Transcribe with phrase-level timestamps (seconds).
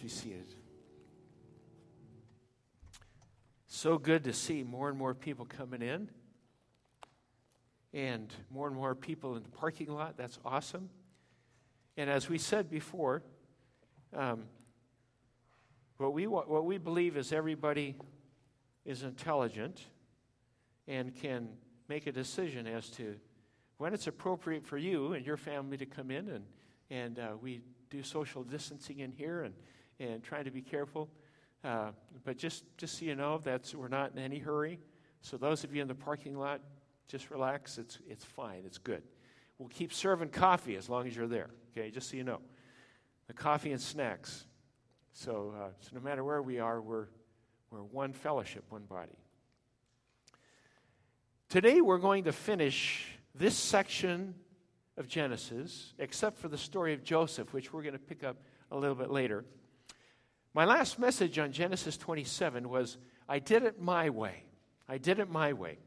[0.00, 0.54] Be seated.
[3.66, 6.08] So good to see more and more people coming in
[7.92, 10.16] and more and more people in the parking lot.
[10.16, 10.88] That's awesome.
[11.98, 13.22] And as we said before,
[14.16, 14.44] um,
[15.98, 17.94] what, we, what we believe is everybody
[18.86, 19.84] is intelligent
[20.88, 21.50] and can
[21.88, 23.16] make a decision as to
[23.76, 26.28] when it's appropriate for you and your family to come in.
[26.30, 26.44] And,
[26.88, 27.60] and uh, we
[27.90, 29.52] do social distancing in here and
[30.00, 31.08] and trying to be careful.
[31.62, 31.90] Uh,
[32.24, 34.80] but just, just so you know, that's, we're not in any hurry.
[35.20, 36.60] So those of you in the parking lot,
[37.06, 37.76] just relax.
[37.76, 38.62] It's, it's fine.
[38.64, 39.02] It's good.
[39.58, 41.50] We'll keep serving coffee as long as you're there.
[41.76, 42.40] Okay, just so you know.
[43.26, 44.46] The coffee and snacks.
[45.12, 47.08] So, uh, so no matter where we are, we're,
[47.70, 49.18] we're one fellowship, one body.
[51.48, 54.34] Today we're going to finish this section
[54.96, 58.36] of Genesis, except for the story of Joseph, which we're going to pick up
[58.70, 59.44] a little bit later.
[60.52, 64.44] My last message on Genesis 27 was I did it my way.
[64.88, 65.78] I did it my way.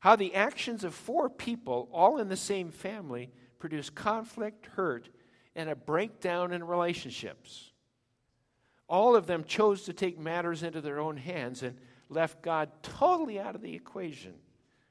[0.00, 5.08] How the actions of four people, all in the same family, produce conflict, hurt,
[5.54, 7.72] and a breakdown in relationships.
[8.88, 11.76] All of them chose to take matters into their own hands and
[12.08, 14.34] left God totally out of the equation,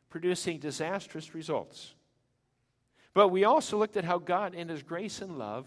[0.10, 1.96] producing disastrous results.
[3.16, 5.66] But we also looked at how God, in His grace and love,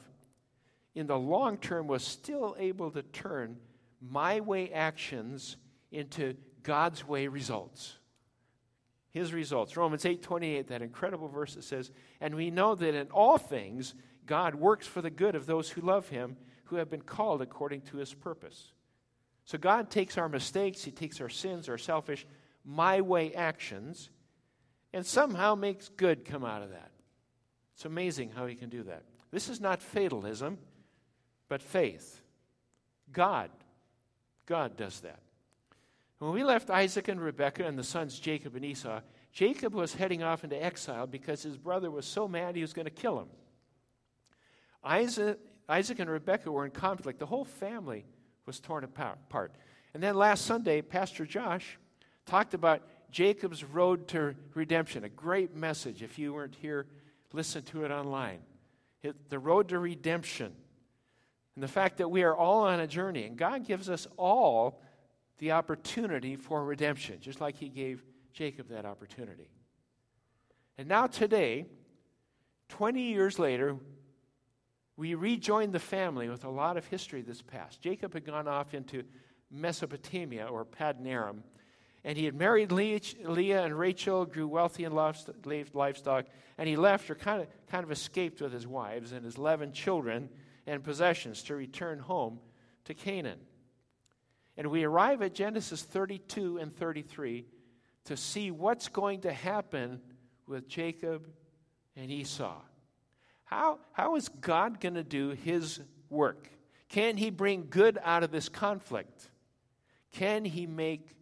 [0.94, 3.58] in the long term was still able to turn
[4.00, 5.56] my way actions
[5.90, 7.98] into God's way results.
[9.10, 9.76] His results.
[9.76, 14.54] Romans 8:28, that incredible verse that says, "And we know that in all things God
[14.54, 17.96] works for the good of those who love him, who have been called according to
[17.96, 18.72] his purpose."
[19.44, 22.26] So God takes our mistakes, he takes our sins, our selfish
[22.64, 24.10] my way actions,
[24.92, 26.92] and somehow makes good come out of that.
[27.74, 29.04] It's amazing how he can do that.
[29.30, 30.58] This is not fatalism
[31.50, 32.22] but faith.
[33.12, 33.50] God.
[34.46, 35.18] God does that.
[36.20, 39.00] When we left Isaac and Rebekah and the sons Jacob and Esau,
[39.32, 42.86] Jacob was heading off into exile because his brother was so mad he was going
[42.86, 43.28] to kill him.
[44.84, 45.38] Isaac,
[45.68, 47.18] Isaac and Rebekah were in conflict.
[47.18, 48.04] The whole family
[48.46, 49.52] was torn apart.
[49.92, 51.78] And then last Sunday, Pastor Josh
[52.26, 55.02] talked about Jacob's road to redemption.
[55.02, 56.02] A great message.
[56.02, 56.86] If you weren't here,
[57.32, 58.38] listen to it online.
[59.28, 60.52] the road to redemption.
[61.54, 64.80] And the fact that we are all on a journey, and God gives us all
[65.38, 69.50] the opportunity for redemption, just like He gave Jacob that opportunity.
[70.78, 71.66] And now, today,
[72.68, 73.76] 20 years later,
[74.96, 77.80] we rejoin the family with a lot of history that's past.
[77.80, 79.02] Jacob had gone off into
[79.50, 81.42] Mesopotamia or Paddan Aram,
[82.04, 87.10] and he had married Leah and Rachel, grew wealthy and in livestock, and he left
[87.10, 90.28] or kind of, kind of escaped with his wives and his 11 children
[90.70, 92.38] and possessions to return home
[92.84, 93.40] to Canaan.
[94.56, 97.44] And we arrive at Genesis 32 and 33
[98.04, 100.00] to see what's going to happen
[100.46, 101.26] with Jacob
[101.96, 102.60] and Esau.
[103.44, 106.48] How, how is God going to do his work?
[106.88, 109.28] Can he bring good out of this conflict?
[110.12, 111.16] Can he make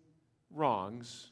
[0.55, 1.31] wrongs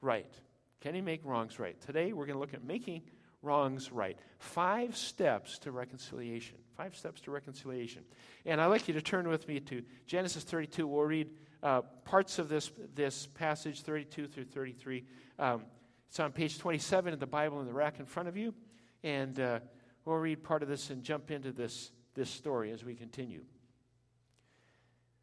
[0.00, 0.32] right?
[0.80, 1.78] Can he make wrongs right?
[1.82, 3.02] Today we're going to look at making
[3.42, 4.18] wrongs right.
[4.38, 6.56] Five steps to reconciliation.
[6.76, 8.02] Five steps to reconciliation.
[8.44, 10.86] And I'd like you to turn with me to Genesis 32.
[10.86, 11.30] We'll read
[11.62, 15.04] uh, parts of this, this passage, 32 through 33.
[15.38, 15.62] Um,
[16.06, 18.52] it's on page 27 of the Bible in the rack in front of you.
[19.02, 19.60] And uh,
[20.04, 23.40] we'll read part of this and jump into this, this story as we continue.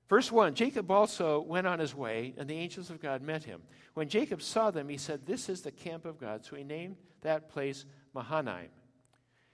[0.09, 3.62] Verse 1 Jacob also went on his way, and the angels of God met him.
[3.94, 6.46] When Jacob saw them, he said, This is the camp of God.
[6.46, 8.69] So he named that place Mahanaim.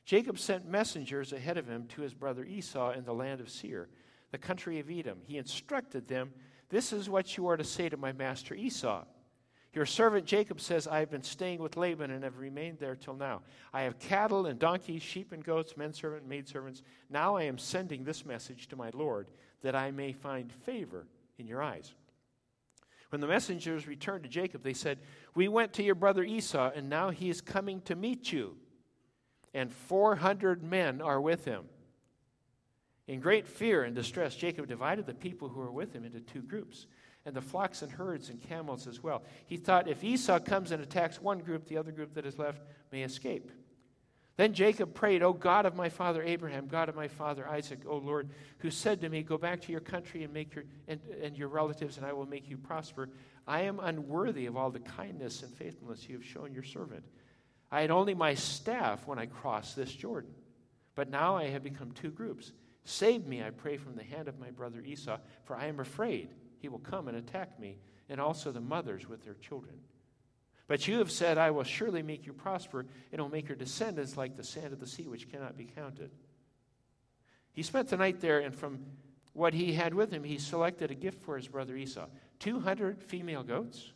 [0.09, 3.89] Jacob sent messengers ahead of him to his brother Esau in the land of Seir,
[4.31, 5.19] the country of Edom.
[5.27, 6.33] He instructed them,
[6.69, 9.03] This is what you are to say to my master Esau.
[9.71, 13.13] Your servant Jacob says, I have been staying with Laban and have remained there till
[13.13, 13.43] now.
[13.71, 16.81] I have cattle and donkeys, sheep and goats, men servants, maidservants.
[17.11, 19.29] Now I am sending this message to my Lord,
[19.61, 21.05] that I may find favor
[21.37, 21.93] in your eyes.
[23.09, 24.97] When the messengers returned to Jacob, they said,
[25.35, 28.57] We went to your brother Esau, and now he is coming to meet you
[29.53, 31.65] and 400 men are with him.
[33.07, 36.41] In great fear and distress, Jacob divided the people who were with him into two
[36.41, 36.85] groups,
[37.25, 39.23] and the flocks and herds and camels as well.
[39.47, 42.61] He thought if Esau comes and attacks one group, the other group that is left
[42.91, 43.51] may escape.
[44.39, 47.97] Then Jacob prayed, O God of my father Abraham, God of my father Isaac, O
[47.97, 48.29] Lord,
[48.59, 51.49] who said to me, Go back to your country and make your and, and your
[51.49, 53.09] relatives, and I will make you prosper.
[53.45, 57.03] I am unworthy of all the kindness and faithfulness you have shown your servant.
[57.71, 60.33] I had only my staff when I crossed this Jordan.
[60.95, 62.51] But now I have become two groups.
[62.83, 66.29] Save me, I pray, from the hand of my brother Esau, for I am afraid
[66.59, 67.77] he will come and attack me,
[68.09, 69.75] and also the mothers with their children.
[70.67, 74.17] But you have said, I will surely make you prosper, and will make your descendants
[74.17, 76.11] like the sand of the sea, which cannot be counted.
[77.51, 78.79] He spent the night there, and from
[79.33, 82.07] what he had with him, he selected a gift for his brother Esau
[82.39, 83.93] 200 female goats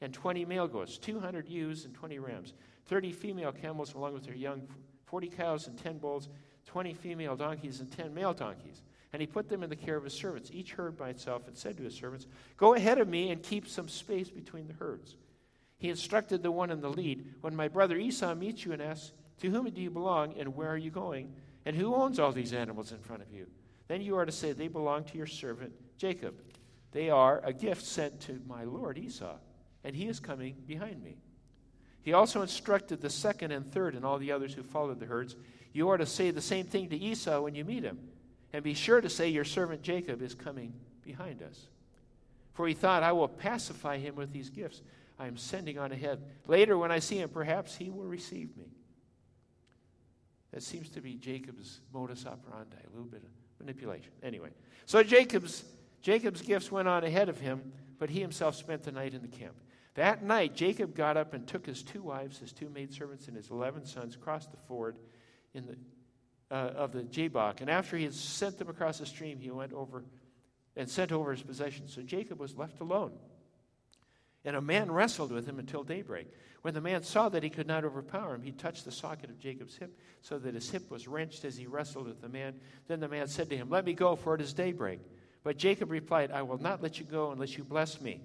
[0.00, 2.52] and 20 male goats, 200 ewes and 20 rams,
[2.86, 4.66] 30 female camels along with their young,
[5.06, 6.28] 40 cows and 10 bulls,
[6.66, 8.82] 20 female donkeys and 10 male donkeys.
[9.12, 11.56] And he put them in the care of his servants, each herd by itself, and
[11.56, 15.16] said to his servants, Go ahead of me and keep some space between the herds.
[15.78, 19.12] He instructed the one in the lead, When my brother Esau meets you and asks,
[19.40, 21.32] To whom do you belong, and where are you going?
[21.64, 23.46] And who owns all these animals in front of you?
[23.88, 26.34] Then you are to say, They belong to your servant Jacob.
[26.92, 29.36] They are a gift sent to my lord Esau,
[29.84, 31.18] and he is coming behind me.
[32.06, 35.34] He also instructed the second and third and all the others who followed the herds
[35.72, 37.98] you are to say the same thing to Esau when you meet him.
[38.52, 40.72] And be sure to say, Your servant Jacob is coming
[41.02, 41.66] behind us.
[42.54, 44.82] For he thought, I will pacify him with these gifts
[45.18, 46.22] I am sending on ahead.
[46.46, 48.68] Later, when I see him, perhaps he will receive me.
[50.52, 54.12] That seems to be Jacob's modus operandi, a little bit of manipulation.
[54.22, 54.50] Anyway,
[54.86, 55.64] so Jacob's,
[56.02, 59.28] Jacob's gifts went on ahead of him, but he himself spent the night in the
[59.28, 59.56] camp.
[59.96, 63.50] That night, Jacob got up and took his two wives, his two maidservants, and his
[63.50, 64.96] eleven sons, crossed the ford
[65.54, 65.76] in the,
[66.54, 67.62] uh, of the Jabbok.
[67.62, 70.04] And after he had sent them across the stream, he went over
[70.76, 71.94] and sent over his possessions.
[71.94, 73.12] So Jacob was left alone.
[74.44, 76.28] And a man wrestled with him until daybreak.
[76.60, 79.38] When the man saw that he could not overpower him, he touched the socket of
[79.38, 82.54] Jacob's hip, so that his hip was wrenched as he wrestled with the man.
[82.86, 85.00] Then the man said to him, Let me go, for it is daybreak.
[85.42, 88.20] But Jacob replied, I will not let you go unless you bless me.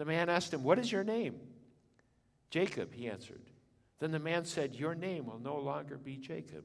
[0.00, 1.38] The man asked him, What is your name?
[2.48, 3.42] Jacob, he answered.
[3.98, 6.64] Then the man said, Your name will no longer be Jacob,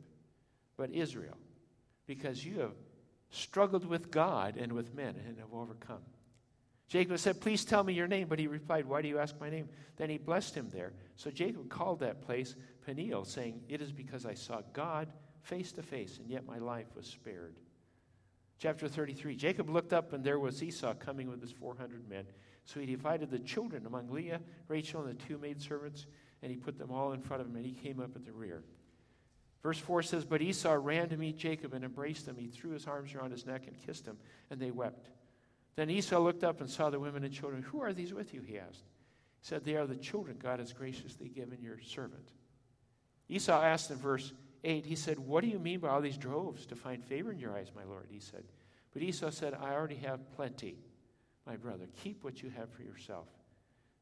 [0.77, 1.35] but Israel,
[2.07, 2.71] because you have
[3.31, 5.99] struggled with God and with men and have overcome.
[6.87, 8.29] Jacob said, Please tell me your name.
[8.29, 9.67] But he replied, Why do you ask my name?
[9.97, 10.93] Then he blessed him there.
[11.17, 12.55] So Jacob called that place
[12.85, 15.09] Peniel, saying, It is because I saw God
[15.41, 17.57] face to face, and yet my life was spared.
[18.59, 22.23] Chapter 33 Jacob looked up, and there was Esau coming with his 400 men.
[22.65, 26.07] So he divided the children among Leah, Rachel, and the two maidservants
[26.45, 28.31] and he put them all in front of him, and he came up at the
[28.31, 28.63] rear.
[29.63, 32.35] Verse 4 says, But Esau ran to meet Jacob and embraced him.
[32.37, 34.19] He threw his arms around his neck and kissed him,
[34.51, 35.09] and they wept.
[35.75, 37.63] Then Esau looked up and saw the women and children.
[37.63, 38.41] Who are these with you?
[38.41, 38.83] He asked.
[39.41, 42.29] He said, They are the children God has graciously given your servant.
[43.27, 44.31] Esau asked in verse
[44.63, 47.39] 8, He said, What do you mean by all these droves to find favor in
[47.39, 48.05] your eyes, my Lord?
[48.07, 48.43] He said.
[48.93, 50.77] But Esau said, I already have plenty,
[51.45, 51.85] my brother.
[52.03, 53.27] Keep what you have for yourself.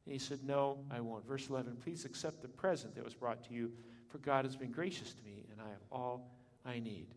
[0.06, 1.26] And he said, No, I won't.
[1.26, 3.72] Verse 11 Please accept the present that was brought to you,
[4.10, 6.32] for God has been gracious to me, and I have all
[6.66, 7.08] I need.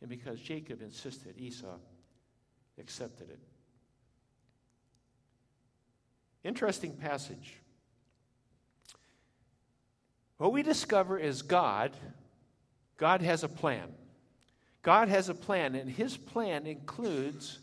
[0.00, 1.76] And because Jacob insisted, Esau
[2.78, 3.40] accepted it.
[6.42, 7.54] Interesting passage.
[10.36, 11.96] What we discover is God,
[12.96, 13.92] God has a plan.
[14.82, 17.60] God has a plan, and his plan includes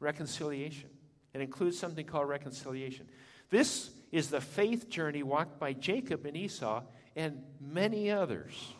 [0.00, 0.90] reconciliation.
[1.38, 3.06] It includes something called reconciliation.
[3.48, 6.82] This is the faith journey walked by Jacob and Esau
[7.14, 8.74] and many others.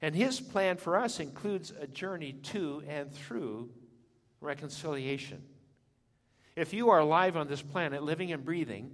[0.00, 3.70] And his plan for us includes a journey to and through
[4.40, 5.42] reconciliation.
[6.56, 8.90] If you are alive on this planet, living and breathing,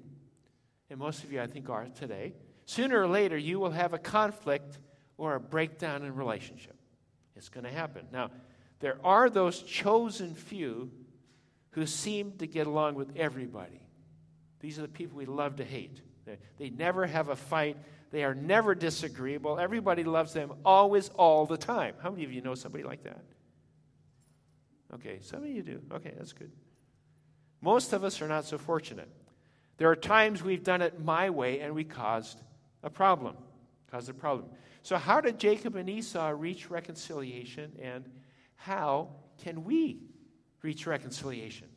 [0.91, 2.35] and most of you I think are today,
[2.67, 4.79] sooner or later you will have a conflict
[5.17, 6.77] or a breakdown in relationship.
[7.37, 8.07] It's going to happen.
[8.13, 8.31] Now,
[8.81, 10.91] there are those chosen few
[11.79, 13.81] who seem to get along with everybody.
[14.61, 16.01] These are the people we love to hate.
[16.59, 17.77] They, never have a fight.
[18.11, 19.59] They are never disagreeable.
[19.59, 21.95] Everybody loves them always, all the time.
[22.03, 23.23] How many of you know somebody like that?
[24.95, 25.81] Okay, some of you do.
[25.93, 26.51] Okay, that's good.
[27.61, 29.09] Most of us are not so fortunate.
[29.77, 32.41] There are times we've done it my way and we caused
[32.83, 33.37] a problem.
[33.91, 34.51] Caused a problem.
[34.83, 38.05] So, how did Jacob and Esau reach reconciliation, and
[38.57, 40.01] how can we
[40.63, 41.68] reach reconciliation?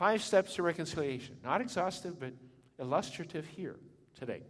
[0.00, 1.36] Five steps to reconciliation.
[1.44, 2.32] Not exhaustive, but
[2.78, 3.76] illustrative here
[4.18, 4.40] today.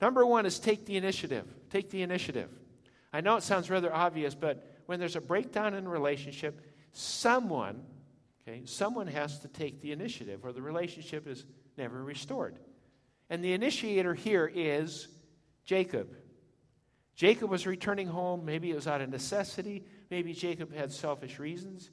[0.00, 1.44] Number one is take the initiative.
[1.70, 2.48] Take the initiative.
[3.12, 6.60] I know it sounds rather obvious, but when there's a breakdown in a relationship,
[6.92, 7.82] someone,
[8.46, 11.44] okay, someone has to take the initiative, or the relationship is
[11.76, 12.56] never restored.
[13.28, 15.08] And the initiator here is
[15.64, 16.14] Jacob.
[17.16, 18.44] Jacob was returning home.
[18.44, 19.82] Maybe it was out of necessity.
[20.12, 21.90] Maybe Jacob had selfish reasons.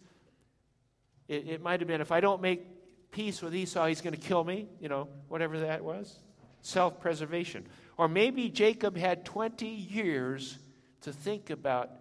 [1.27, 2.67] It, it might have been if I don't make
[3.13, 6.19] peace with Esau, he's going to kill me, you know, whatever that was.
[6.61, 7.65] Self preservation.
[7.97, 10.57] Or maybe Jacob had 20 years
[11.01, 11.91] to think about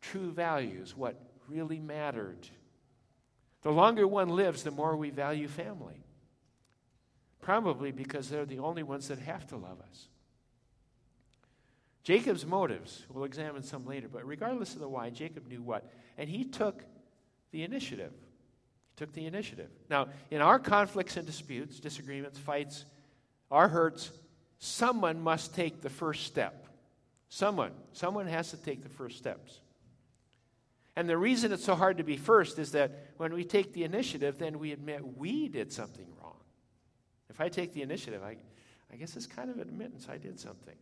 [0.00, 2.48] true values, what really mattered.
[3.62, 6.04] The longer one lives, the more we value family.
[7.40, 10.08] Probably because they're the only ones that have to love us.
[12.04, 15.90] Jacob's motives, we'll examine some later, but regardless of the why, Jacob knew what.
[16.16, 16.82] And he took
[17.50, 18.12] the initiative.
[18.98, 19.70] Took the initiative.
[19.88, 22.84] Now, in our conflicts and disputes, disagreements, fights,
[23.48, 24.10] our hurts,
[24.58, 26.66] someone must take the first step.
[27.28, 27.70] Someone.
[27.92, 29.60] Someone has to take the first steps.
[30.96, 33.84] And the reason it's so hard to be first is that when we take the
[33.84, 36.34] initiative, then we admit we did something wrong.
[37.30, 38.36] If I take the initiative, I,
[38.92, 40.74] I guess it's kind of admittance I did something.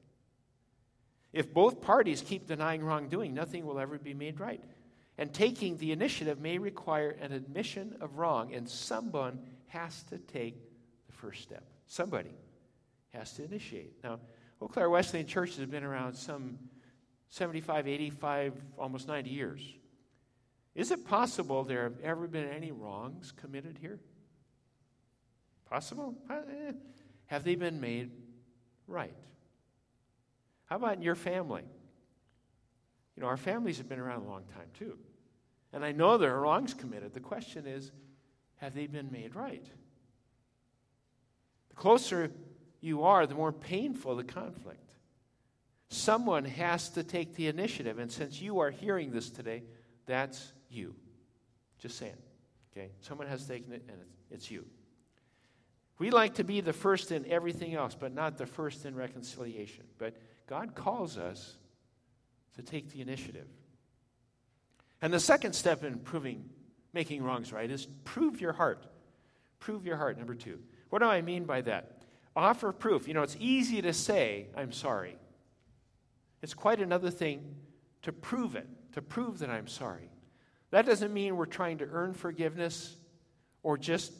[1.35, 4.64] If both parties keep denying wrongdoing, nothing will ever be made right.
[5.18, 10.56] And taking the initiative may require an admission of wrong, and someone has to take
[11.06, 11.64] the first step.
[11.87, 12.35] Somebody
[13.14, 13.92] has to initiate.
[14.04, 14.20] Now,
[14.61, 16.58] Eau Claire Wesleyan Church has been around some
[17.30, 19.61] 75, 85, almost 90 years.
[20.75, 23.99] Is it possible there have ever been any wrongs committed here?
[25.68, 26.14] Possible?
[26.30, 26.73] Eh.
[27.26, 28.11] Have they been made
[28.87, 29.14] right?
[30.66, 31.64] How about in your family?
[33.16, 34.99] You know, our families have been around a long time too.
[35.73, 37.14] And I know there are wrongs committed.
[37.14, 37.90] The question is,
[38.56, 39.64] have they been made right?
[41.70, 42.30] The closer
[42.80, 44.80] you are, the more painful the conflict.
[45.88, 47.99] Someone has to take the initiative.
[47.99, 49.62] And since you are hearing this today,
[50.06, 50.94] that's you.
[51.78, 52.16] Just saying.
[52.73, 52.90] Okay?
[53.00, 53.99] Someone has taken it, and
[54.30, 54.66] it's you.
[55.99, 59.85] We like to be the first in everything else, but not the first in reconciliation.
[59.99, 61.56] But God calls us
[62.56, 63.46] to take the initiative.
[65.02, 66.48] And the second step in proving
[66.92, 68.86] making wrongs right is prove your heart.
[69.60, 70.58] Prove your heart, number two.
[70.90, 72.02] What do I mean by that?
[72.34, 73.08] Offer proof.
[73.08, 75.16] You know, it's easy to say, I'm sorry.
[76.42, 77.54] It's quite another thing
[78.02, 80.10] to prove it, to prove that I'm sorry.
[80.70, 82.96] That doesn't mean we're trying to earn forgiveness
[83.62, 84.12] or just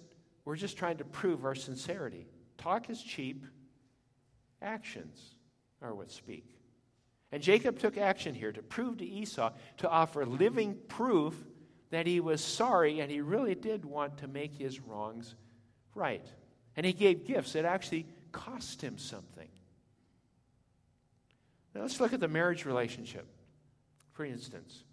[0.45, 2.26] we're just trying to prove our sincerity.
[2.57, 3.45] Talk is cheap,
[4.62, 5.35] actions
[5.83, 6.56] are what speak.
[7.33, 11.35] And Jacob took action here to prove to Esau, to offer living proof
[11.90, 15.35] that he was sorry and he really did want to make his wrongs
[15.95, 16.26] right.
[16.76, 19.49] And he gave gifts that actually cost him something.
[21.75, 23.26] Now let's look at the marriage relationship,
[24.12, 24.85] for instance.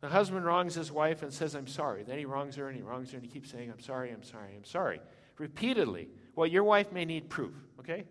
[0.00, 2.02] The husband wrongs his wife and says, I'm sorry.
[2.02, 4.24] Then he wrongs her and he wrongs her and he keeps saying, I'm sorry, I'm
[4.24, 5.00] sorry, I'm sorry.
[5.38, 6.08] Repeatedly.
[6.34, 8.04] Well, your wife may need proof, okay?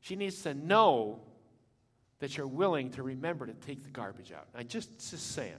[0.00, 1.20] She needs to know
[2.20, 4.48] that you're willing to remember to take the garbage out.
[4.54, 5.52] I just, just saying,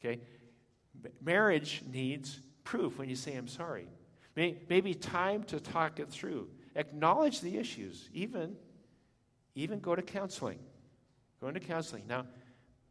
[0.00, 0.20] okay?
[1.22, 3.88] Marriage needs proof when you say, I'm sorry.
[4.36, 6.48] Maybe time to talk it through.
[6.76, 8.08] Acknowledge the issues.
[8.12, 8.56] Even,
[9.54, 10.58] even go to counseling.
[11.40, 12.04] Go into counseling.
[12.06, 12.26] Now,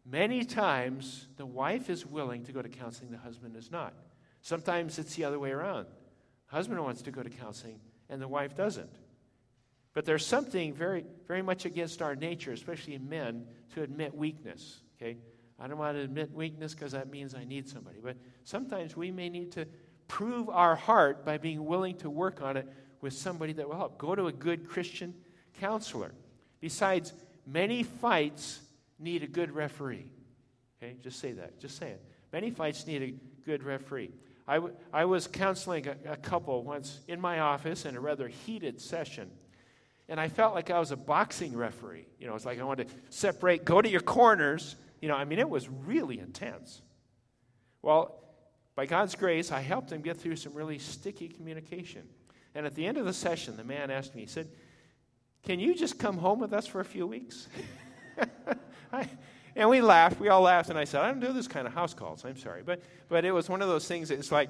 [0.06, 3.94] many times the wife is willing to go to counseling, the husband is not.
[4.42, 5.86] Sometimes it's the other way around.
[6.50, 7.80] The husband wants to go to counseling,
[8.10, 8.90] and the wife doesn't.
[10.00, 14.80] But there's something very, very much against our nature, especially in men, to admit weakness.
[14.96, 15.18] Okay?
[15.60, 18.00] I don't want to admit weakness because that means I need somebody.
[18.02, 18.16] But
[18.46, 19.66] sometimes we may need to
[20.08, 22.66] prove our heart by being willing to work on it
[23.02, 23.98] with somebody that will help.
[23.98, 25.14] Go to a good Christian
[25.60, 26.14] counselor.
[26.62, 27.12] Besides,
[27.46, 28.62] many fights
[29.00, 30.10] need a good referee.
[30.82, 30.96] Okay?
[31.04, 31.60] Just say that.
[31.60, 32.02] Just say it.
[32.32, 33.14] Many fights need a
[33.46, 34.12] good referee.
[34.48, 38.30] I, w- I was counseling a, a couple once in my office in a rather
[38.30, 39.30] heated session
[40.10, 42.08] and I felt like I was a boxing referee.
[42.20, 44.76] You know, it's like I wanted to separate, go to your corners.
[45.02, 46.82] You know, I mean, it was really intense.
[47.84, 48.16] Well,
[48.76, 52.04] by God's grace, I helped him get through some really sticky communication.
[52.56, 54.50] And at the end of the session, the man asked me, he said,
[55.44, 57.48] Can you just come home with us for a few weeks?
[58.92, 59.08] I,
[59.56, 60.20] and we laughed.
[60.20, 60.70] We all laughed.
[60.70, 62.26] And I said, I don't do this kind of house calls.
[62.26, 62.64] I'm sorry.
[62.66, 64.50] But, but it was one of those things that it's like,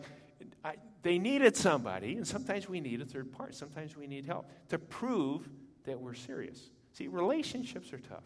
[0.63, 3.55] I, they needed somebody, and sometimes we need a third part.
[3.55, 5.49] Sometimes we need help to prove
[5.85, 6.69] that we're serious.
[6.93, 8.23] See, relationships are tough.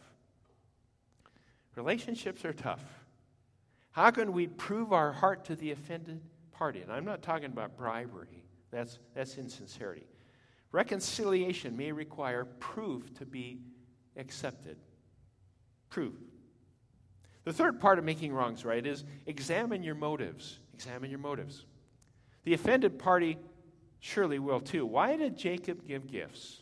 [1.76, 2.84] Relationships are tough.
[3.92, 6.82] How can we prove our heart to the offended party?
[6.82, 10.08] And I'm not talking about bribery, that's, that's insincerity.
[10.72, 13.60] Reconciliation may require proof to be
[14.18, 14.78] accepted.
[15.90, 16.16] Proof.
[17.44, 20.60] The third part of making wrongs right is examine your motives.
[20.74, 21.66] Examine your motives.
[22.44, 23.38] The offended party
[24.00, 24.86] surely will too.
[24.86, 26.62] Why did Jacob give gifts?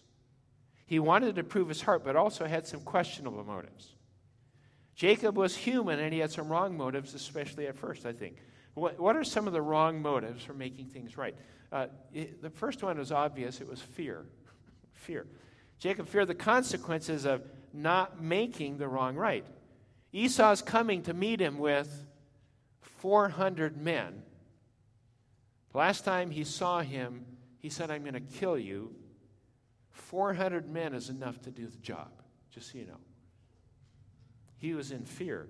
[0.85, 3.95] He wanted to prove his heart, but also had some questionable motives.
[4.93, 8.37] Jacob was human and he had some wrong motives, especially at first, I think.
[8.73, 11.35] What, what are some of the wrong motives for making things right?
[11.71, 14.25] Uh, it, the first one was obvious it was fear.
[14.93, 15.27] fear.
[15.79, 17.41] Jacob feared the consequences of
[17.73, 19.45] not making the wrong right.
[20.13, 22.05] Esau's coming to meet him with
[22.99, 24.23] 400 men.
[25.73, 27.25] Last time he saw him,
[27.59, 28.93] he said, I'm going to kill you.
[29.91, 32.11] 400 men is enough to do the job,
[32.49, 32.99] just so you know.
[34.57, 35.47] He was in fear.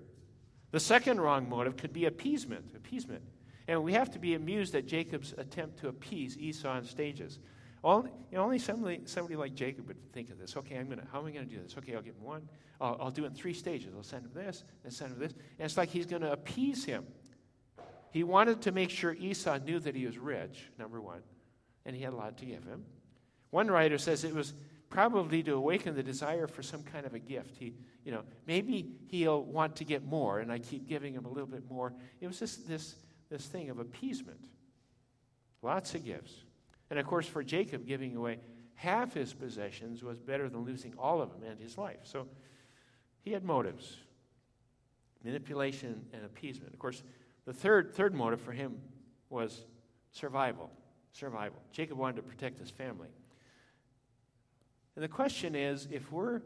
[0.70, 2.72] The second wrong motive could be appeasement.
[2.76, 3.22] Appeasement.
[3.68, 7.38] And we have to be amused at Jacob's attempt to appease Esau on stages.
[7.84, 10.56] Only, you know, only somebody, somebody like Jacob would think of this.
[10.56, 11.76] Okay, I'm gonna, how am I going to do this?
[11.76, 12.48] Okay, I'll give him one.
[12.80, 13.92] I'll, I'll do it in three stages.
[13.96, 15.32] I'll send him this, and send him this.
[15.32, 17.04] And it's like he's going to appease him.
[18.12, 21.22] He wanted to make sure Esau knew that he was rich, number one,
[21.86, 22.84] and he had a lot to give him.
[23.50, 24.52] One writer says it was
[24.90, 27.56] probably to awaken the desire for some kind of a gift.
[27.56, 27.72] He,
[28.04, 31.48] you know, maybe he'll want to get more, and I keep giving him a little
[31.48, 31.94] bit more.
[32.20, 32.96] It was just this,
[33.30, 34.44] this thing of appeasement.
[35.62, 36.44] Lots of gifts.
[36.90, 38.40] And of course, for Jacob, giving away
[38.74, 42.00] half his possessions was better than losing all of them and his life.
[42.02, 42.28] So
[43.22, 43.96] he had motives
[45.24, 46.72] manipulation and appeasement.
[46.72, 47.02] Of course,
[47.44, 48.78] the third, third motive for him
[49.30, 49.64] was
[50.12, 50.70] survival.
[51.12, 51.60] Survival.
[51.72, 53.08] Jacob wanted to protect his family.
[54.94, 56.42] And the question is if we're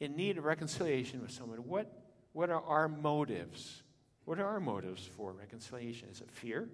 [0.00, 1.92] in need of reconciliation with someone, what,
[2.32, 3.82] what are our motives?
[4.24, 6.08] What are our motives for reconciliation?
[6.10, 6.68] Is it fear?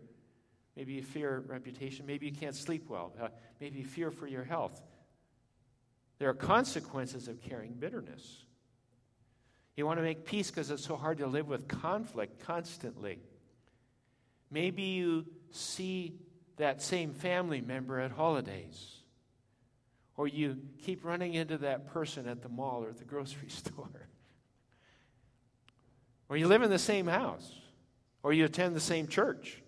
[0.76, 2.04] Maybe you fear reputation.
[2.06, 3.12] Maybe you can't sleep well.
[3.20, 3.28] Uh,
[3.60, 4.82] maybe you fear for your health.
[6.18, 8.44] There are consequences of carrying bitterness.
[9.76, 13.18] You want to make peace because it's so hard to live with conflict constantly.
[14.50, 16.14] Maybe you see
[16.56, 18.98] that same family member at holidays.
[20.16, 24.08] Or you keep running into that person at the mall or at the grocery store.
[26.28, 27.52] or you live in the same house.
[28.22, 29.60] Or you attend the same church.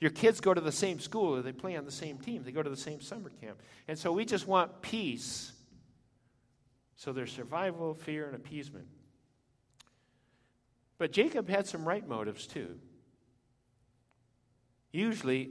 [0.00, 2.42] Your kids go to the same school or they play on the same team.
[2.42, 3.62] They go to the same summer camp.
[3.86, 5.52] And so we just want peace.
[6.96, 8.86] So there's survival, fear, and appeasement.
[11.02, 12.76] But Jacob had some right motives too.
[14.92, 15.50] Usually,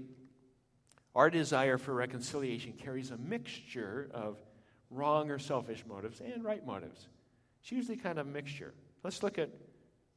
[1.14, 4.42] our desire for reconciliation carries a mixture of
[4.90, 7.06] wrong or selfish motives and right motives.
[7.60, 8.74] It's usually kind of a mixture.
[9.04, 9.50] Let's look at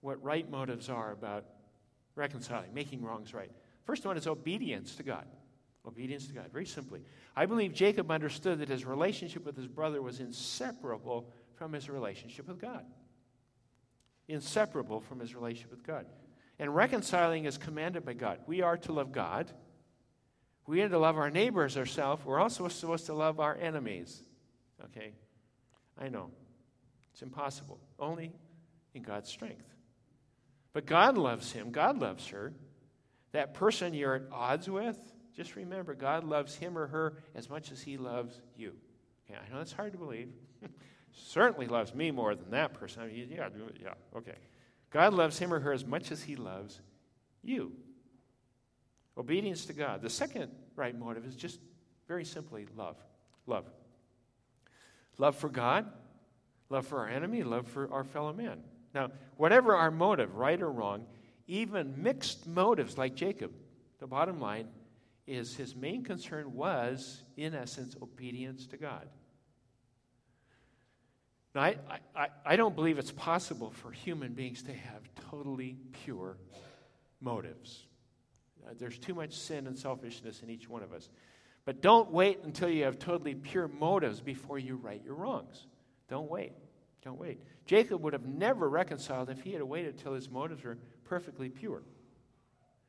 [0.03, 1.47] what right motives are about
[2.15, 3.51] reconciling, making wrongs right.
[3.87, 5.27] First one is obedience to God.
[5.85, 7.03] Obedience to God, very simply.
[7.35, 12.47] I believe Jacob understood that his relationship with his brother was inseparable from his relationship
[12.47, 12.85] with God.
[14.29, 16.07] Inseparable from his relationship with God.
[16.59, 18.39] And reconciling is commanded by God.
[18.47, 19.51] We are to love God
[20.67, 22.25] we are to love our neighbors ourselves.
[22.25, 24.23] We're also supposed to love our enemies.
[24.85, 25.13] Okay?
[25.99, 26.31] I know.
[27.13, 27.79] It's impossible.
[27.99, 28.33] Only
[28.95, 29.67] in God's strength.
[30.73, 31.71] But God loves him.
[31.71, 32.55] God loves her.
[33.33, 34.99] That person you're at odds with,
[35.37, 38.73] just remember God loves him or her as much as he loves you.
[39.27, 40.33] Okay, I know that's hard to believe.
[41.15, 43.03] Certainly loves me more than that person.
[43.03, 43.49] I mean, yeah,
[43.81, 44.35] yeah, okay.
[44.91, 46.81] God loves him or her as much as he loves
[47.43, 47.73] you.
[49.17, 50.03] Obedience to God.
[50.03, 51.61] The second right motive is just
[52.09, 52.97] very simply love.
[53.47, 53.65] Love.
[55.19, 55.87] Love for God,
[56.69, 58.61] love for our enemy, love for our fellow man.
[58.95, 61.07] Now, whatever our motive, right or wrong,
[61.47, 63.53] even mixed motives like Jacob,
[64.01, 64.69] the bottom line
[65.27, 69.07] is his main concern was, in essence, obedience to God.
[71.55, 71.77] Now, I,
[72.17, 76.37] I, I don't believe it's possible for human beings to have totally pure
[77.21, 77.87] motives.
[78.67, 81.09] Uh, there's too much sin and selfishness in each one of us.
[81.65, 85.67] But don't wait until you have totally pure motives before you right your wrongs.
[86.09, 86.53] Don't wait.
[87.03, 87.41] Don't wait.
[87.67, 91.83] Jacob would have never reconciled if he had waited till his motives were perfectly pure.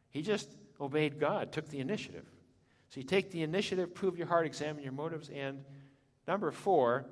[0.09, 0.49] He just
[0.79, 2.25] obeyed God, took the initiative.
[2.89, 5.63] So you take the initiative, prove your heart, examine your motives, and
[6.27, 7.05] number four,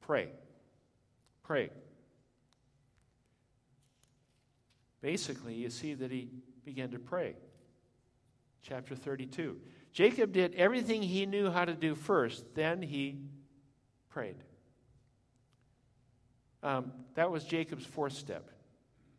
[0.00, 0.28] pray.
[1.42, 1.70] Pray.
[5.00, 6.28] Basically, you see that he
[6.64, 7.34] began to pray.
[8.62, 9.56] Chapter 32.
[9.92, 13.18] Jacob did everything he knew how to do first, then he
[14.10, 14.36] prayed.
[16.62, 18.50] Um, that was Jacob's fourth step.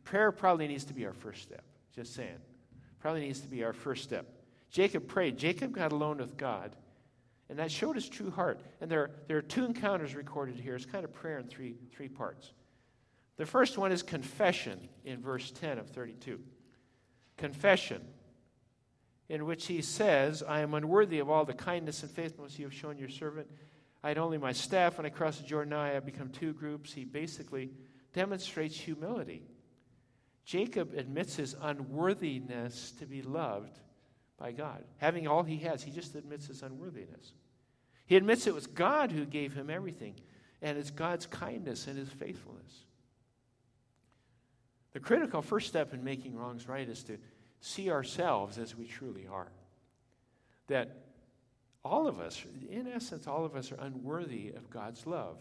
[0.04, 1.64] Prayer probably needs to be our first step.
[1.94, 2.38] Just saying.
[3.00, 4.26] Probably needs to be our first step.
[4.70, 5.36] Jacob prayed.
[5.36, 6.74] Jacob got alone with God.
[7.52, 8.62] And that showed his true heart.
[8.80, 10.74] And there, there are two encounters recorded here.
[10.74, 12.50] It's kind of prayer in three, three parts.
[13.36, 16.40] The first one is confession in verse 10 of 32
[17.36, 18.00] confession,
[19.28, 22.72] in which he says, I am unworthy of all the kindness and faithfulness you have
[22.72, 23.48] shown your servant.
[24.02, 24.96] I had only my staff.
[24.96, 26.94] When I crossed the Jordan, I have become two groups.
[26.94, 27.70] He basically
[28.14, 29.42] demonstrates humility.
[30.46, 33.78] Jacob admits his unworthiness to be loved
[34.38, 34.84] by God.
[34.96, 37.34] Having all he has, he just admits his unworthiness.
[38.12, 40.14] He admits it was God who gave him everything,
[40.60, 42.84] and it's God's kindness and his faithfulness.
[44.92, 47.16] The critical first step in making wrongs right is to
[47.62, 49.50] see ourselves as we truly are.
[50.66, 50.94] That
[51.82, 55.38] all of us, in essence, all of us are unworthy of God's love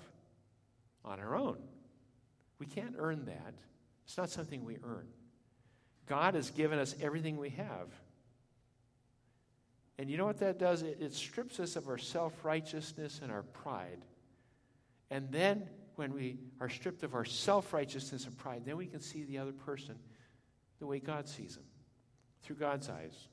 [1.04, 1.58] on our own.
[2.58, 3.54] We can't earn that.
[4.06, 5.08] It's not something we earn.
[6.08, 7.90] God has given us everything we have.
[9.98, 10.82] And you know what that does?
[10.82, 14.06] It, it strips us of our self righteousness and our pride.
[15.10, 19.02] And then, when we are stripped of our self righteousness and pride, then we can
[19.02, 19.96] see the other person
[20.80, 21.66] the way God sees them,
[22.42, 23.28] through God's eyes.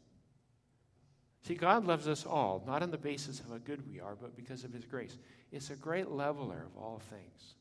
[1.44, 4.36] See, God loves us all, not on the basis of how good we are, but
[4.36, 5.16] because of His grace.
[5.50, 7.54] It's a great leveler of all things.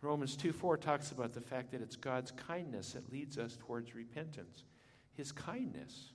[0.00, 3.94] Romans 2 4 talks about the fact that it's God's kindness that leads us towards
[3.94, 4.64] repentance.
[5.14, 6.12] His kindness,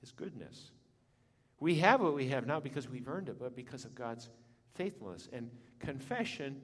[0.00, 0.70] His goodness.
[1.58, 4.28] We have what we have not because we've earned it, but because of God's
[4.74, 5.28] faithfulness.
[5.32, 6.60] And confession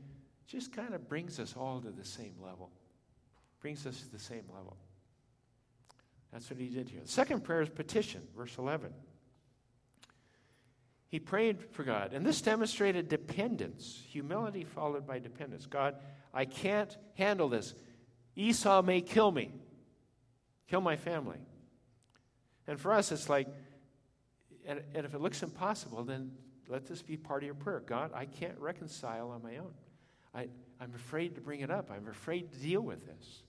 [0.46, 2.70] just kind of brings us all to the same level,
[3.60, 4.76] brings us to the same level.
[6.32, 7.00] That's what he did here.
[7.02, 8.92] The second prayer is petition, verse 11.
[11.08, 12.12] He prayed for God.
[12.12, 15.66] And this demonstrated dependence, humility followed by dependence.
[15.66, 15.94] God,
[16.34, 17.74] I can't handle this.
[18.34, 19.52] Esau may kill me,
[20.68, 21.38] kill my family.
[22.66, 23.48] And for us, it's like,
[24.66, 26.32] and, and if it looks impossible, then
[26.68, 27.80] let this be part of your prayer.
[27.86, 29.72] God, I can't reconcile on my own.
[30.34, 30.48] I,
[30.80, 31.90] I'm afraid to bring it up.
[31.90, 33.42] I'm afraid to deal with this.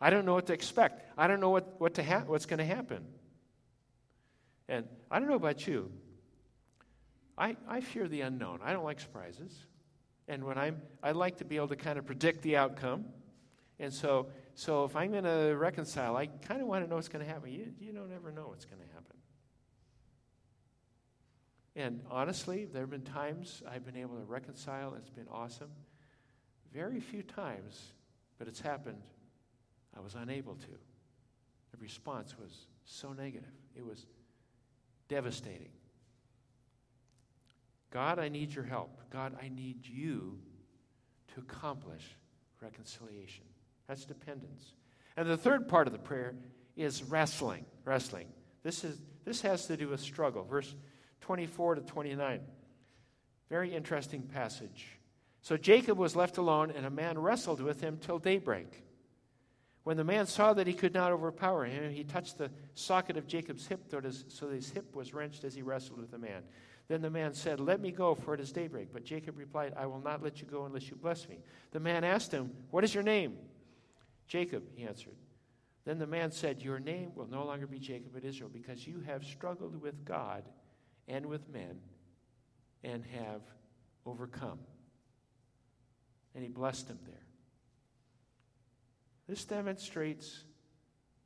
[0.00, 1.06] I don't know what to expect.
[1.16, 3.04] I don't know what, what to ha- what's going to happen.
[4.68, 5.92] And I don't know about you.
[7.36, 8.60] I, I fear the unknown.
[8.64, 9.54] I don't like surprises.
[10.28, 13.04] And when I'm, I like to be able to kind of predict the outcome.
[13.78, 17.08] And so, so if I'm going to reconcile, I kind of want to know what's
[17.08, 17.50] going to happen.
[17.50, 19.16] You, you don't ever know what's going to happen.
[21.74, 24.94] And honestly, there have been times I've been able to reconcile.
[24.94, 25.70] It's been awesome.
[26.72, 27.92] Very few times,
[28.38, 29.02] but it's happened
[29.96, 30.66] I was unable to.
[31.70, 34.06] The response was so negative, it was
[35.08, 35.70] devastating.
[37.90, 39.02] God, I need your help.
[39.10, 40.38] God, I need you
[41.34, 42.16] to accomplish
[42.62, 43.44] reconciliation.
[43.92, 44.72] That's dependence.
[45.18, 46.34] And the third part of the prayer
[46.76, 47.66] is wrestling.
[47.84, 48.26] Wrestling.
[48.62, 50.44] This, is, this has to do with struggle.
[50.44, 50.74] Verse
[51.20, 52.40] 24 to 29.
[53.50, 54.98] Very interesting passage.
[55.42, 58.82] So Jacob was left alone, and a man wrestled with him till daybreak.
[59.84, 63.26] When the man saw that he could not overpower him, he touched the socket of
[63.26, 64.00] Jacob's hip so
[64.46, 66.44] that his hip was wrenched as he wrestled with the man.
[66.88, 68.88] Then the man said, Let me go, for it is daybreak.
[68.90, 71.40] But Jacob replied, I will not let you go unless you bless me.
[71.72, 73.36] The man asked him, What is your name?
[74.32, 75.16] Jacob, he answered.
[75.84, 79.02] Then the man said, Your name will no longer be Jacob but Israel, because you
[79.04, 80.44] have struggled with God
[81.06, 81.80] and with men
[82.82, 83.42] and have
[84.06, 84.58] overcome.
[86.34, 87.26] And he blessed him there.
[89.28, 90.44] This demonstrates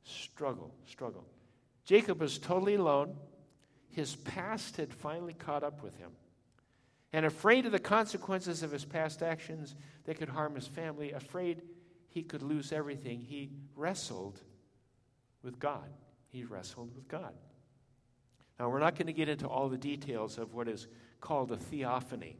[0.03, 1.25] struggle, struggle.
[1.85, 3.15] Jacob was totally alone.
[3.89, 6.11] His past had finally caught up with him.
[7.13, 11.61] And afraid of the consequences of his past actions that could harm his family, afraid
[12.09, 14.41] he could lose everything, he wrestled
[15.43, 15.89] with God.
[16.29, 17.33] He wrestled with God.
[18.59, 20.87] Now, we're not going to get into all the details of what is
[21.21, 22.37] called a theophany.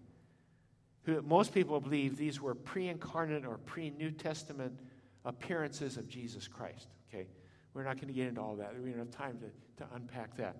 [1.23, 4.79] Most people believe these were pre incarnate or pre New Testament
[5.23, 6.87] appearances of Jesus Christ.
[7.07, 7.27] Okay?
[7.73, 8.73] We're not going to get into all that.
[8.81, 10.57] We don't have time to, to unpack that.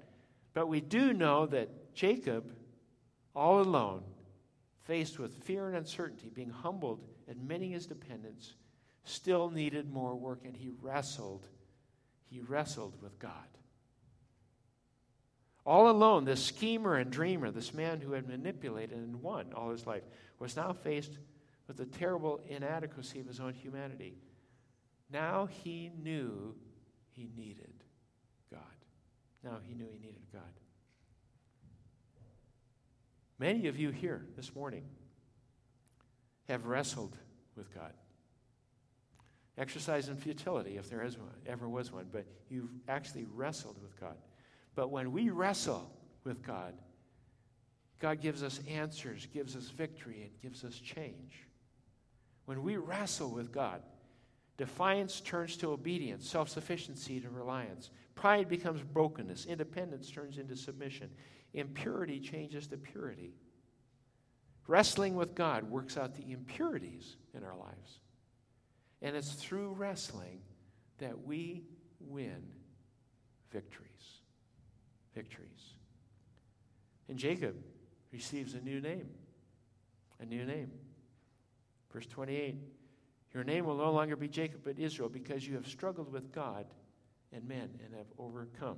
[0.54, 2.54] But we do know that Jacob,
[3.36, 4.04] all alone,
[4.86, 8.54] faced with fear and uncertainty, being humbled, admitting his dependence,
[9.08, 11.48] still needed more work, and he wrestled.
[12.30, 13.32] He wrestled with God.
[15.65, 19.86] All alone, this schemer and dreamer, this man who had manipulated and won all his
[19.86, 20.04] life,
[20.39, 21.12] was now faced
[21.67, 24.17] with the terrible inadequacy of his own humanity.
[25.12, 26.56] Now he knew
[27.12, 27.74] he needed
[28.52, 28.62] God.
[29.43, 30.41] Now he knew he needed God.
[33.39, 34.84] Many of you here this morning
[36.48, 37.17] have wrestled
[37.56, 37.93] with God.
[39.58, 44.00] Exercise in futility, if there is one, ever was one, but you've actually wrestled with
[44.00, 44.15] God.
[44.76, 45.91] But when we wrestle
[46.24, 46.74] with God,
[48.00, 51.48] God gives us answers, gives us victory, and gives us change.
[52.46, 53.82] When we wrestle with God,
[54.58, 57.91] Defiance turns to obedience, self sufficiency to reliance.
[58.15, 59.46] Pride becomes brokenness.
[59.46, 61.12] Independence turns into submission.
[61.54, 63.34] Impurity changes to purity.
[64.67, 68.00] Wrestling with God works out the impurities in our lives.
[69.02, 70.42] And it's through wrestling
[70.98, 71.64] that we
[72.00, 72.44] win
[73.52, 74.22] victories.
[75.14, 75.76] Victories.
[77.10, 77.56] And Jacob
[78.12, 79.10] receives a new name.
[80.20, 80.72] A new name.
[81.92, 82.56] Verse 28
[83.34, 86.66] Your name will no longer be Jacob, but Israel, because you have struggled with God
[87.32, 88.78] and men and have overcome.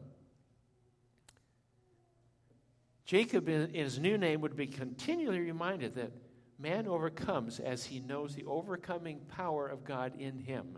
[3.05, 6.11] Jacob, in his new name, would be continually reminded that
[6.59, 10.77] man overcomes as he knows the overcoming power of God in him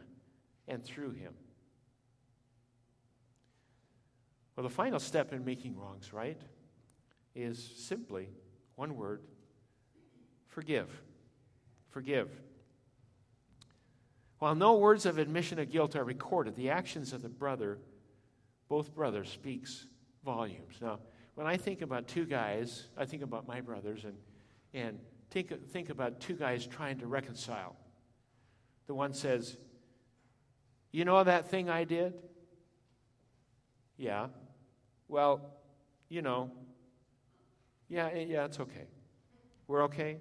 [0.68, 1.34] and through him.
[4.56, 6.40] Well, the final step in making wrongs right
[7.34, 8.30] is simply
[8.76, 9.22] one word
[10.48, 10.90] forgive.
[11.90, 12.30] Forgive.
[14.40, 17.80] While no words of admission of guilt are recorded, the actions of the brother,
[18.70, 19.86] both brothers, speaks
[20.24, 20.76] volumes.
[20.82, 21.00] Now,
[21.36, 24.16] when I think about two guys, I think about my brothers and,
[24.74, 25.00] and
[25.32, 27.76] think, think about two guys trying to reconcile.
[28.88, 29.58] The one says,
[30.92, 32.14] You know that thing I did?
[33.98, 34.28] Yeah.
[35.08, 35.42] Well,
[36.10, 36.52] you know,
[37.90, 38.88] yeah, eh, yeah, it's okay.
[39.68, 40.18] We're okay?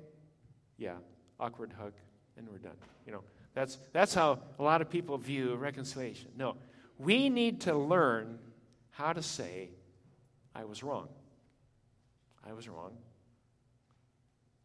[0.76, 0.94] Yeah.
[1.38, 1.92] Awkward hug,
[2.36, 2.76] and we're done.
[3.06, 3.22] You know,
[3.54, 6.30] that's, that's how a lot of people view reconciliation.
[6.36, 6.56] No,
[6.98, 8.38] we need to learn
[8.90, 9.70] how to say,
[10.54, 11.08] I was wrong.
[12.46, 12.92] I was wrong.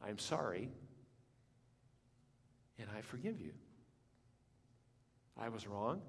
[0.06, 0.70] I'm sorry.
[2.80, 3.52] And I forgive you.
[5.38, 6.02] I was wrong.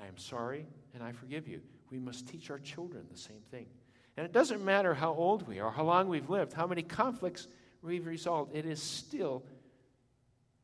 [0.00, 0.66] I am sorry.
[0.94, 1.60] And I forgive you.
[1.90, 3.66] We must teach our children the same thing.
[4.16, 7.46] And it doesn't matter how old we are, how long we've lived, how many conflicts
[7.82, 9.44] we've resolved, it is still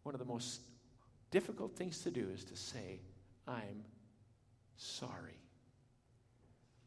[0.03, 0.61] one of the most
[1.31, 3.01] difficult things to do is to say,
[3.47, 3.85] I'm
[4.77, 5.39] sorry.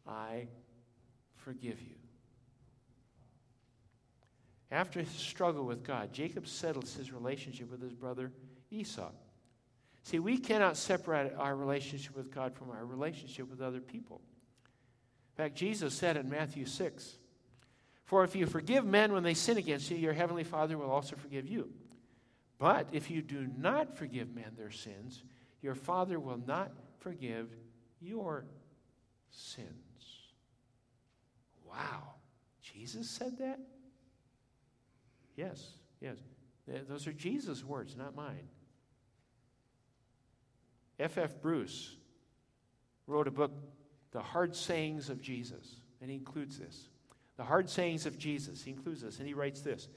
[0.05, 0.47] I
[1.35, 1.95] forgive you.
[4.71, 8.31] After his struggle with God, Jacob settles his relationship with his brother
[8.69, 9.11] Esau.
[10.03, 14.21] See, we cannot separate our relationship with God from our relationship with other people.
[15.33, 17.17] In fact, Jesus said in Matthew 6
[18.05, 21.15] For if you forgive men when they sin against you, your heavenly Father will also
[21.15, 21.69] forgive you.
[22.57, 25.23] But if you do not forgive men their sins,
[25.61, 27.49] your Father will not forgive
[28.01, 28.45] your
[29.29, 29.67] sins.
[31.65, 32.15] Wow.
[32.61, 33.59] Jesus said that?
[35.37, 35.65] Yes,
[36.01, 36.17] yes.
[36.89, 38.49] Those are Jesus' words, not mine.
[40.99, 41.17] F.
[41.17, 41.41] F.
[41.41, 41.95] Bruce
[43.05, 43.51] wrote a book,
[44.11, 46.89] The Hard Sayings of Jesus, and he includes this.
[47.37, 49.87] The Hard Sayings of Jesus, he includes this, and he writes this.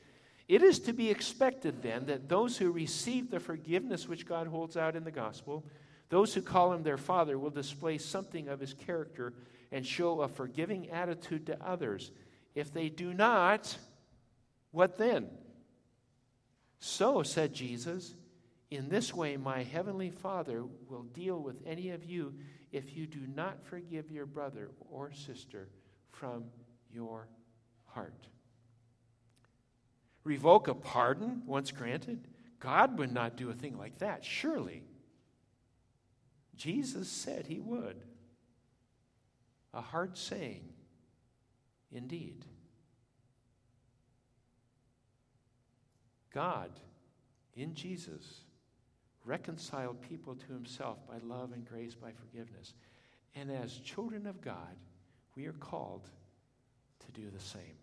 [0.46, 4.76] It is to be expected then that those who receive the forgiveness which God holds
[4.76, 5.64] out in the gospel,
[6.08, 9.32] those who call him their father, will display something of his character
[9.72, 12.10] and show a forgiving attitude to others.
[12.54, 13.76] If they do not,
[14.70, 15.28] what then?
[16.78, 18.14] So, said Jesus,
[18.70, 22.34] in this way my heavenly Father will deal with any of you
[22.72, 25.68] if you do not forgive your brother or sister
[26.10, 26.44] from
[26.92, 27.28] your
[27.86, 28.28] heart.
[30.24, 32.28] Revoke a pardon once granted?
[32.60, 34.84] God would not do a thing like that, surely.
[36.56, 37.96] Jesus said he would.
[39.72, 40.68] A hard saying,
[41.90, 42.44] indeed.
[46.32, 46.70] God,
[47.54, 48.42] in Jesus,
[49.24, 52.74] reconciled people to himself by love and grace, by forgiveness.
[53.34, 54.76] And as children of God,
[55.36, 56.08] we are called
[57.06, 57.76] to do the same.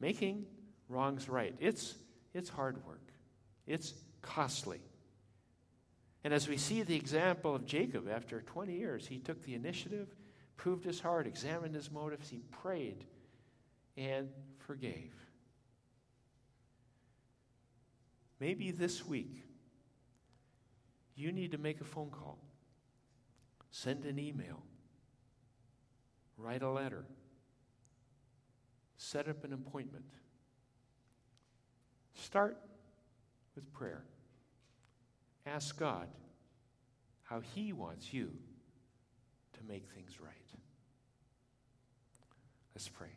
[0.00, 0.46] Making
[0.88, 1.54] wrongs right.
[1.58, 1.94] It's,
[2.34, 3.12] it's hard work,
[3.66, 4.80] it's costly.
[6.24, 10.08] And as we see the example of Jacob, after 20 years, he took the initiative,
[10.56, 13.04] proved his heart, examined his motives, he prayed,
[13.96, 14.28] and
[14.58, 15.14] forgave.
[18.38, 19.44] Maybe this week,
[21.14, 22.38] you need to make a phone call,
[23.70, 24.62] send an email,
[26.36, 27.04] write a letter,
[28.98, 30.04] set up an appointment.
[32.14, 32.58] Start
[33.54, 34.04] with prayer.
[35.46, 36.08] Ask God
[37.22, 38.32] how He wants you
[39.54, 40.32] to make things right.
[42.74, 43.08] Let's pray.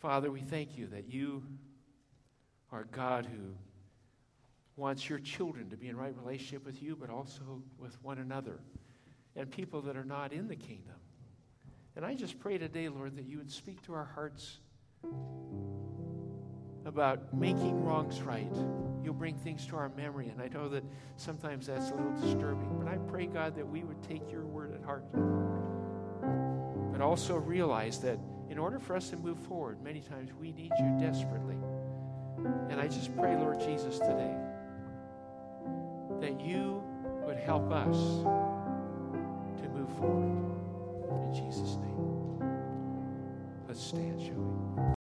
[0.00, 1.42] Father, we thank you that you
[2.72, 3.54] are God who
[4.76, 8.60] wants your children to be in right relationship with you, but also with one another
[9.36, 10.94] and people that are not in the kingdom.
[11.96, 14.58] And I just pray today, Lord, that you would speak to our hearts
[16.86, 18.50] about making wrongs right.
[19.02, 20.28] You'll bring things to our memory.
[20.28, 20.84] And I know that
[21.16, 22.78] sometimes that's a little disturbing.
[22.78, 25.04] But I pray, God, that we would take your word at heart.
[26.92, 30.72] But also realize that in order for us to move forward, many times we need
[30.78, 31.58] you desperately.
[32.70, 34.34] And I just pray, Lord Jesus, today
[36.20, 36.82] that you
[37.24, 37.96] would help us
[39.60, 40.50] to move forward.
[41.26, 41.90] In Jesus' name.
[43.66, 44.99] Let's stand, shall we?